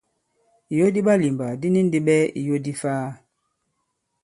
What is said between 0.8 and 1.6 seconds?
di ɓalìmbà